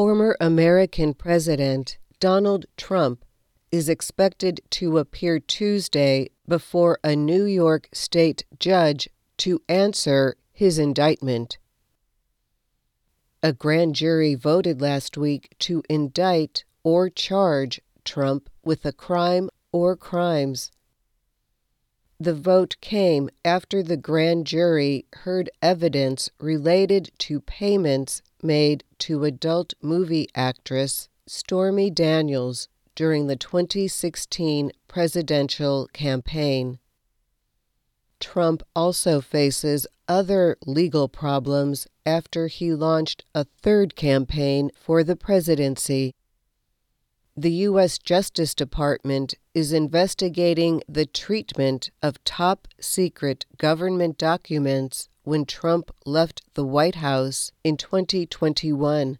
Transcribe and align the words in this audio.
Former 0.00 0.34
American 0.40 1.12
President 1.12 1.98
Donald 2.20 2.64
Trump 2.78 3.22
is 3.70 3.90
expected 3.90 4.62
to 4.70 4.96
appear 4.96 5.38
Tuesday 5.38 6.30
before 6.48 6.98
a 7.04 7.14
New 7.14 7.44
York 7.44 7.86
state 7.92 8.44
judge 8.58 9.10
to 9.36 9.60
answer 9.68 10.36
his 10.54 10.78
indictment. 10.78 11.58
A 13.42 13.52
grand 13.52 13.94
jury 13.94 14.34
voted 14.34 14.80
last 14.80 15.18
week 15.18 15.54
to 15.58 15.82
indict 15.90 16.64
or 16.82 17.10
charge 17.10 17.82
Trump 18.02 18.48
with 18.64 18.86
a 18.86 18.92
crime 18.92 19.50
or 19.70 19.96
crimes. 19.96 20.72
The 22.18 22.32
vote 22.32 22.76
came 22.80 23.28
after 23.44 23.82
the 23.82 23.98
grand 23.98 24.46
jury 24.46 25.04
heard 25.12 25.50
evidence 25.60 26.30
related 26.40 27.10
to 27.18 27.42
payments 27.42 28.22
made 28.42 28.84
to 28.98 29.24
adult 29.24 29.74
movie 29.82 30.28
actress 30.34 31.08
Stormy 31.26 31.90
Daniels 31.90 32.68
during 32.94 33.26
the 33.26 33.36
2016 33.36 34.72
presidential 34.88 35.88
campaign. 35.92 36.78
Trump 38.18 38.62
also 38.76 39.20
faces 39.20 39.86
other 40.06 40.56
legal 40.66 41.08
problems 41.08 41.86
after 42.04 42.48
he 42.48 42.74
launched 42.74 43.24
a 43.34 43.44
third 43.62 43.96
campaign 43.96 44.70
for 44.74 45.02
the 45.02 45.16
presidency. 45.16 46.14
The 47.36 47.52
U.S. 47.52 47.96
Justice 47.96 48.54
Department 48.54 49.34
is 49.54 49.72
investigating 49.72 50.82
the 50.88 51.06
treatment 51.06 51.90
of 52.02 52.22
top 52.24 52.68
secret 52.80 53.46
government 53.56 54.18
documents 54.18 55.08
when 55.30 55.44
Trump 55.44 55.92
left 56.04 56.42
the 56.54 56.66
White 56.66 56.96
House 56.96 57.52
in 57.62 57.76
2021. 57.76 59.16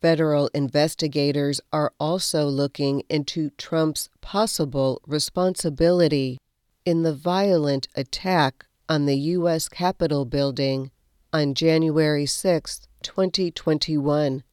Federal 0.00 0.46
investigators 0.54 1.60
are 1.72 1.92
also 1.98 2.44
looking 2.44 3.02
into 3.08 3.50
Trump's 3.58 4.08
possible 4.20 5.02
responsibility 5.08 6.38
in 6.84 7.02
the 7.02 7.12
violent 7.12 7.88
attack 7.96 8.64
on 8.88 9.06
the 9.06 9.18
U.S. 9.34 9.68
Capitol 9.68 10.24
building 10.24 10.92
on 11.32 11.54
January 11.54 12.24
6, 12.24 12.86
2021. 13.02 14.44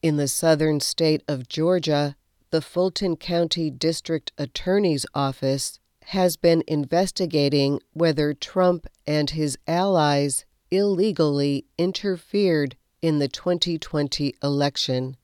In 0.00 0.16
the 0.16 0.26
southern 0.26 0.80
state 0.80 1.22
of 1.28 1.50
Georgia, 1.50 2.16
the 2.48 2.62
Fulton 2.62 3.16
County 3.16 3.68
District 3.68 4.32
Attorney's 4.38 5.04
Office 5.12 5.78
has 6.06 6.36
been 6.36 6.62
investigating 6.66 7.80
whether 7.92 8.34
Trump 8.34 8.86
and 9.06 9.30
his 9.30 9.56
allies 9.66 10.44
illegally 10.70 11.66
interfered 11.78 12.76
in 13.02 13.18
the 13.18 13.28
2020 13.28 14.34
election. 14.42 15.16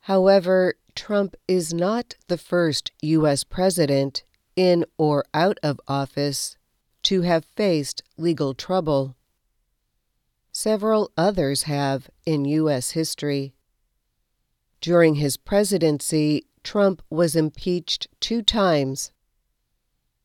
However, 0.00 0.74
Trump 0.94 1.34
is 1.46 1.72
not 1.72 2.14
the 2.28 2.38
first 2.38 2.90
U.S. 3.02 3.44
president, 3.44 4.24
in 4.56 4.84
or 4.98 5.24
out 5.32 5.58
of 5.62 5.80
office, 5.86 6.56
to 7.02 7.22
have 7.22 7.44
faced 7.44 8.02
legal 8.16 8.54
trouble. 8.54 9.16
Several 10.52 11.10
others 11.16 11.64
have 11.64 12.10
in 12.26 12.44
U.S. 12.44 12.90
history. 12.90 13.54
During 14.80 15.16
his 15.16 15.36
presidency, 15.36 16.46
Trump 16.62 17.02
was 17.10 17.36
impeached 17.36 18.08
two 18.20 18.42
times. 18.42 19.12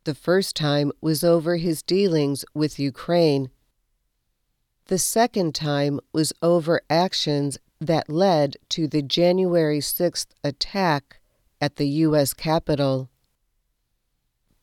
The 0.05 0.15
first 0.15 0.55
time 0.55 0.91
was 1.01 1.23
over 1.23 1.57
his 1.57 1.81
dealings 1.81 2.45
with 2.53 2.77
Ukraine. 2.77 3.49
The 4.85 4.99
second 4.99 5.55
time 5.55 5.99
was 6.13 6.31
over 6.43 6.81
actions 6.91 7.57
that 7.81 8.07
led 8.07 8.55
to 8.69 8.87
the 8.87 9.01
January 9.01 9.79
6th 9.79 10.27
attack 10.43 11.21
at 11.59 11.77
the 11.77 11.87
U.S. 12.05 12.35
Capitol. 12.35 13.09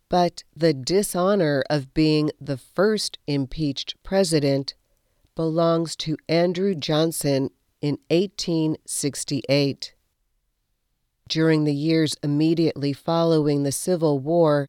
But 0.09 0.45
the 0.55 0.73
dishonor 0.73 1.65
of 1.69 1.93
being 1.93 2.31
the 2.41 2.57
first 2.57 3.19
impeached 3.27 4.01
president 4.05 4.75
belongs 5.35 5.97
to 5.97 6.17
Andrew 6.29 6.77
Johnson 6.77 7.51
in 7.81 7.99
1868. 8.11 9.95
During 11.29 11.65
the 11.65 11.75
years 11.75 12.15
immediately 12.23 12.93
following 12.93 13.65
the 13.65 13.73
Civil 13.73 14.21
War, 14.21 14.69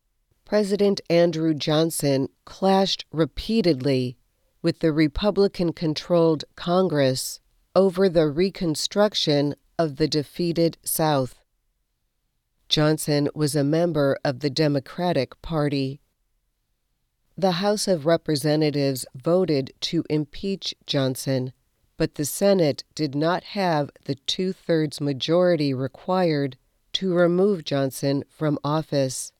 President 0.54 1.02
Andrew 1.10 1.56
Johnson 1.56 2.30
clashed 2.46 3.06
repeatedly 3.12 4.18
with 4.62 4.82
the 4.82 4.92
Republican 4.92 5.74
controlled 5.74 6.46
Congress 6.56 7.40
over 7.76 8.08
the 8.08 8.28
reconstruction 8.28 9.56
of 9.80 9.96
the 9.96 10.08
defeated 10.08 10.78
South. 10.84 11.40
Johnson 12.70 13.30
was 13.34 13.56
a 13.56 13.64
member 13.64 14.16
of 14.24 14.42
the 14.42 14.50
Democratic 14.52 15.42
Party. 15.42 16.02
The 17.36 17.54
House 17.54 17.88
of 17.88 18.06
Representatives 18.06 19.08
voted 19.16 19.74
to 19.82 20.04
impeach 20.08 20.76
Johnson, 20.86 21.52
but 21.98 22.14
the 22.14 22.26
Senate 22.26 22.84
did 22.94 23.16
not 23.16 23.44
have 23.44 23.90
the 24.06 24.14
two 24.28 24.54
thirds 24.54 25.02
majority 25.02 25.74
required 25.74 26.58
to 26.92 27.16
remove 27.16 27.66
Johnson 27.66 28.24
from 28.30 28.60
office. 28.64 29.33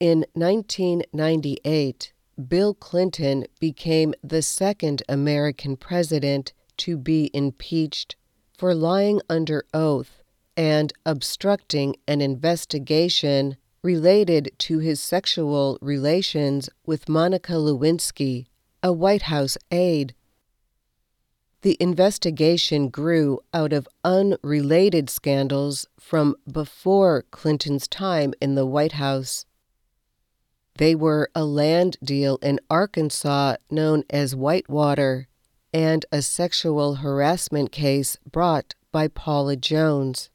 In 0.00 0.24
1998, 0.34 2.12
Bill 2.46 2.72
Clinton 2.72 3.46
became 3.58 4.14
the 4.22 4.42
second 4.42 5.02
American 5.08 5.76
president 5.76 6.52
to 6.76 6.96
be 6.96 7.32
impeached 7.34 8.14
for 8.56 8.76
lying 8.76 9.20
under 9.28 9.64
oath 9.74 10.22
and 10.56 10.92
obstructing 11.04 11.96
an 12.06 12.20
investigation 12.20 13.56
related 13.82 14.52
to 14.58 14.78
his 14.78 15.00
sexual 15.00 15.78
relations 15.80 16.70
with 16.86 17.08
Monica 17.08 17.54
Lewinsky, 17.54 18.46
a 18.84 18.92
White 18.92 19.22
House 19.22 19.58
aide. 19.72 20.14
The 21.62 21.76
investigation 21.80 22.88
grew 22.88 23.40
out 23.52 23.72
of 23.72 23.88
unrelated 24.04 25.10
scandals 25.10 25.88
from 25.98 26.36
before 26.48 27.24
Clinton's 27.32 27.88
time 27.88 28.32
in 28.40 28.54
the 28.54 28.66
White 28.66 28.92
House. 28.92 29.44
They 30.78 30.94
were 30.94 31.28
a 31.34 31.44
land 31.44 31.96
deal 32.02 32.36
in 32.36 32.60
Arkansas 32.70 33.56
known 33.68 34.04
as 34.08 34.36
Whitewater 34.36 35.26
and 35.74 36.06
a 36.12 36.22
sexual 36.22 36.96
harassment 36.96 37.72
case 37.72 38.16
brought 38.30 38.76
by 38.92 39.08
Paula 39.08 39.56
Jones. 39.56 40.30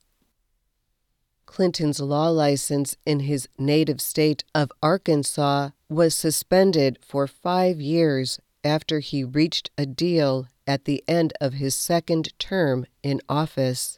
Clinton's 1.45 2.01
law 2.01 2.27
license 2.27 2.97
in 3.05 3.21
his 3.21 3.47
native 3.57 4.01
state 4.01 4.43
of 4.53 4.71
Arkansas 4.81 5.69
was 5.87 6.13
suspended 6.13 6.99
for 7.01 7.25
five 7.25 7.79
years 7.79 8.37
after 8.65 8.99
he 8.99 9.23
reached 9.23 9.71
a 9.77 9.85
deal 9.85 10.47
at 10.67 10.83
the 10.83 11.05
end 11.07 11.31
of 11.39 11.53
his 11.53 11.73
second 11.73 12.37
term 12.37 12.85
in 13.01 13.21
office. 13.29 13.97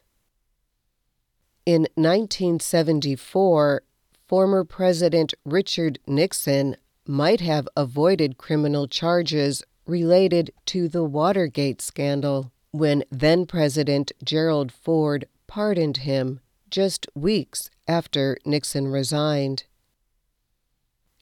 In 1.65 1.87
1974, 1.95 3.81
former 4.27 4.63
President 4.63 5.33
Richard 5.45 5.99
Nixon 6.07 6.77
might 7.05 7.41
have 7.41 7.67
avoided 7.77 8.37
criminal 8.37 8.87
charges 8.87 9.63
related 9.85 10.51
to 10.65 10.87
the 10.87 11.03
Watergate 11.03 11.81
scandal 11.81 12.51
when 12.71 13.03
then 13.11 13.45
President 13.45 14.11
Gerald 14.23 14.71
Ford 14.71 15.27
pardoned 15.47 15.97
him 15.97 16.39
just 16.69 17.07
weeks 17.13 17.69
after 17.87 18.37
Nixon 18.45 18.87
resigned. 18.87 19.65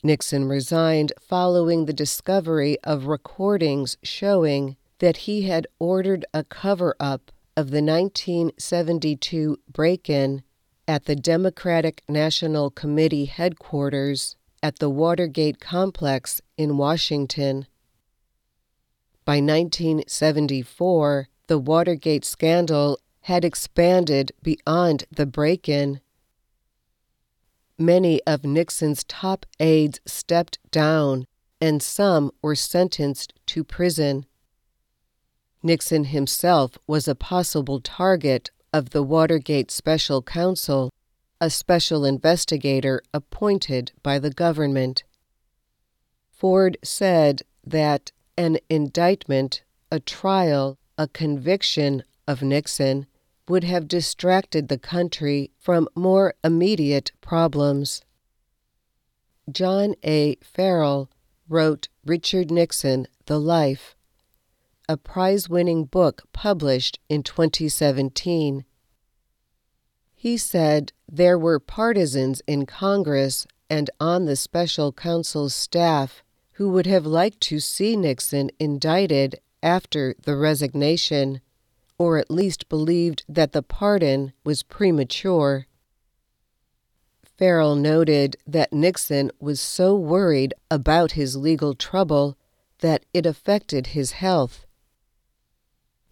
Nixon 0.02 0.47
resigned 0.47 1.13
following 1.19 1.86
the 1.86 1.94
discovery 1.94 2.78
of 2.84 3.08
recordings 3.08 3.97
showing 4.03 4.78
that 5.00 5.18
he 5.18 5.44
had 5.44 5.68
ordered 5.80 6.25
a 6.34 6.44
cover 6.44 6.95
up 7.00 7.31
of 7.56 7.72
the 7.72 7.81
1972 7.81 9.60
break 9.72 10.10
in 10.10 10.44
at 10.88 11.06
the 11.06 11.15
Democratic 11.15 12.03
National 12.07 12.69
Committee 12.69 13.25
headquarters 13.25 14.35
at 14.62 14.80
the 14.80 14.89
Watergate 14.89 15.59
complex 15.59 16.41
in 16.57 16.77
Washington. 16.77 17.68
By 19.25 19.35
1974, 19.35 21.27
the 21.47 21.57
Watergate 21.57 22.25
scandal 22.25 23.00
had 23.21 23.45
expanded 23.45 24.31
beyond 24.41 25.06
the 25.09 25.25
break 25.25 25.69
in. 25.69 26.01
Many 27.77 28.21
of 28.24 28.44
Nixon's 28.44 29.03
top 29.06 29.45
aides 29.59 30.00
stepped 30.06 30.59
down, 30.71 31.25
and 31.62 31.81
some 31.81 32.31
were 32.41 32.56
sentenced 32.56 33.33
to 33.47 33.63
prison. 33.63 34.25
Nixon 35.62 36.06
himself 36.06 36.77
was 36.86 37.07
a 37.07 37.15
possible 37.15 37.79
target 37.79 38.51
of 38.74 38.90
the 38.90 39.04
Watergate 39.04 39.70
Special 39.70 40.24
Counsel, 40.24 40.90
a 41.40 41.50
special 41.50 42.04
investigator 42.04 43.02
appointed 43.14 43.92
by 44.02 44.18
the 44.18 44.31
government. 44.31 45.04
Ford 46.31 46.78
said 46.84 47.44
that 47.64 48.12
an 48.36 48.58
indictment, 48.70 49.62
a 49.92 50.00
trial, 50.00 50.80
a 50.98 51.08
conviction 51.08 52.04
of 52.28 52.42
Nixon 52.42 53.06
would 53.48 53.64
have 53.64 53.88
distracted 53.88 54.68
the 54.68 54.78
country 54.78 55.52
from 55.60 55.88
more 55.96 56.34
immediate 56.44 57.12
problems. 57.22 58.02
John 59.52 59.96
A. 60.04 60.36
Farrell 60.42 61.10
wrote 61.48 61.90
Richard 62.06 62.50
Nixon, 62.50 63.08
The 63.25 63.40
Life, 63.40 63.96
a 64.89 64.97
prize 64.97 65.47
winning 65.47 65.85
book 65.85 66.24
published 66.33 67.00
in 67.09 67.24
2017. 67.24 68.65
He 70.13 70.38
said 70.38 70.91
there 71.12 71.38
were 71.38 71.59
partisans 71.59 72.41
in 72.47 72.65
Congress 72.65 73.47
and 73.69 73.89
on 74.00 74.25
the 74.25 74.35
special 74.35 74.91
counsel's 74.91 75.53
staff 75.53 76.24
who 76.53 76.69
would 76.69 76.85
have 76.85 77.06
liked 77.06 77.41
to 77.41 77.59
see 77.59 77.95
Nixon 77.95 78.51
indicted 78.59 79.39
after 79.62 80.15
the 80.24 80.35
resignation, 80.35 81.41
or 81.97 82.18
at 82.18 82.29
least 82.29 82.69
believed 82.69 83.24
that 83.27 83.53
the 83.53 83.63
pardon 83.63 84.33
was 84.44 84.63
premature. 84.63 85.65
Farrell 87.38 87.75
noted 87.75 88.38
that 88.45 88.74
Nixon 88.74 89.31
was 89.39 89.59
so 89.59 89.95
worried 89.95 90.53
about 90.69 91.13
his 91.13 91.36
legal 91.36 91.74
trouble 91.74 92.38
that 92.79 93.06
it 93.13 93.25
affected 93.25 93.88
his 93.88 94.12
health. 94.12 94.65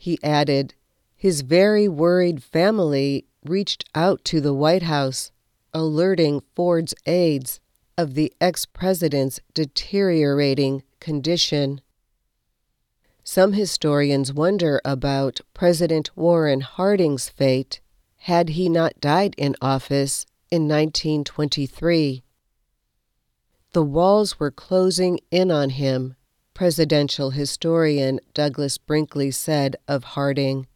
He 0.01 0.17
added, 0.23 0.73
his 1.15 1.41
very 1.41 1.87
worried 1.87 2.41
family 2.41 3.27
reached 3.45 3.85
out 3.93 4.25
to 4.25 4.41
the 4.41 4.51
White 4.51 4.81
House, 4.81 5.31
alerting 5.75 6.41
Ford's 6.55 6.95
aides 7.05 7.59
of 7.99 8.15
the 8.15 8.33
ex 8.41 8.65
president's 8.65 9.39
deteriorating 9.53 10.81
condition. 10.99 11.81
Some 13.23 13.53
historians 13.53 14.33
wonder 14.33 14.81
about 14.83 15.41
President 15.53 16.09
Warren 16.17 16.61
Harding's 16.61 17.29
fate 17.29 17.79
had 18.21 18.49
he 18.49 18.69
not 18.69 18.99
died 18.99 19.35
in 19.37 19.55
office 19.61 20.25
in 20.49 20.67
1923. 20.67 22.23
The 23.73 23.83
walls 23.83 24.39
were 24.39 24.49
closing 24.49 25.19
in 25.29 25.51
on 25.51 25.69
him, 25.69 26.15
presidential 26.53 27.31
historian 27.31 28.19
Douglas 28.33 28.77
Brinkley 28.77 29.31
said 29.31 29.75
of 29.87 30.03
Harding. 30.03 30.67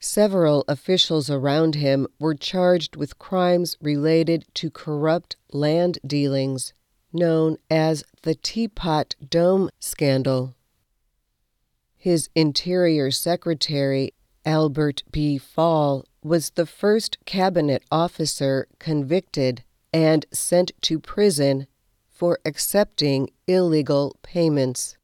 Several 0.00 0.64
officials 0.68 1.30
around 1.30 1.76
him 1.76 2.06
were 2.18 2.34
charged 2.34 2.94
with 2.94 3.18
crimes 3.18 3.76
related 3.80 4.44
to 4.54 4.70
corrupt 4.70 5.36
land 5.50 5.98
dealings, 6.06 6.74
known 7.12 7.56
as 7.70 8.04
the 8.22 8.34
Teapot 8.34 9.16
Dome 9.30 9.70
scandal. 9.80 10.54
His 11.96 12.28
Interior 12.34 13.10
Secretary, 13.10 14.12
Albert 14.44 15.04
B. 15.10 15.38
Fall, 15.38 16.04
was 16.22 16.50
the 16.50 16.66
first 16.66 17.16
cabinet 17.24 17.82
officer 17.90 18.68
convicted 18.78 19.64
and 19.90 20.26
sent 20.32 20.72
to 20.82 20.98
prison 20.98 21.66
for 22.14 22.38
accepting 22.44 23.28
illegal 23.46 24.16
payments. 24.22 24.96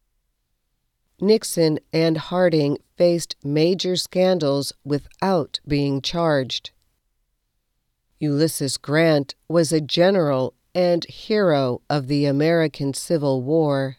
Nixon 1.21 1.79
and 1.93 2.17
Harding 2.17 2.79
faced 2.97 3.37
major 3.45 3.97
scandals 3.97 4.73
without 4.85 5.61
being 5.67 6.01
charged. 6.01 6.71
Ulysses 8.19 8.77
Grant 8.77 9.35
was 9.49 9.73
a 9.73 9.81
general 9.81 10.55
and 10.75 11.05
hero 11.05 11.83
of 11.91 12.07
the 12.07 12.25
American 12.27 12.95
Civil 12.95 13.43
War. 13.43 13.97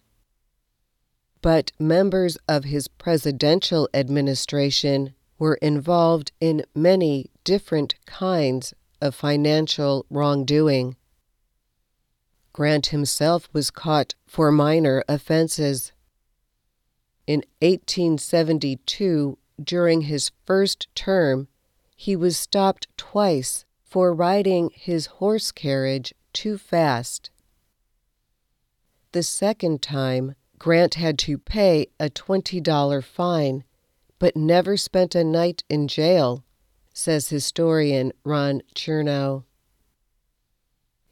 But 1.42 1.72
members 1.80 2.38
of 2.48 2.63
his 2.66 2.88
presidential 2.88 3.90
administration 3.94 5.13
were 5.38 5.56
involved 5.56 6.31
in 6.40 6.63
many 6.75 7.31
different 7.44 7.96
kinds 8.06 8.74
of 9.02 9.16
financial 9.16 10.06
wrongdoing. 10.10 10.96
Grant 12.53 12.88
himself 12.88 13.50
was 13.53 13.71
caught 13.71 14.15
for 14.25 14.51
minor 14.51 15.03
offenses. 15.07 15.92
In 17.25 17.44
1872, 17.62 19.38
during 19.63 20.01
his 20.01 20.31
first 20.45 20.88
term, 20.95 21.48
he 21.95 22.15
was 22.15 22.36
stopped 22.36 22.88
twice 22.98 23.65
for 23.83 24.13
riding 24.13 24.71
his 24.74 25.06
horse 25.06 25.51
carriage 25.51 26.13
too 26.33 26.57
fast. 26.57 27.30
The 29.12 29.24
second 29.24 29.81
time, 29.81 30.36
Grant 30.57 30.95
had 30.95 31.18
to 31.19 31.38
pay 31.38 31.88
a 32.00 32.09
$20 32.09 33.03
fine, 33.03 33.63
but 34.19 34.36
never 34.36 34.77
spent 34.77 35.15
a 35.15 35.24
night 35.24 35.63
in 35.69 35.88
jail, 35.88 36.44
says 36.94 37.30
historian 37.30 38.13
Ron 38.24 38.62
Chernow. 38.75 39.44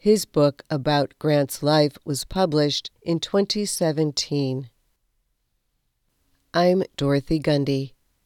His 0.01 0.23
book 0.23 0.63
about 0.69 1.13
Grant's 1.19 1.61
life 1.61 1.97
was 2.05 2.23
published 2.23 2.89
in 3.01 3.19
2017. 3.19 4.69
I'm 6.53 6.83
Dorothy 6.95 7.37
Gundy. 7.37 7.95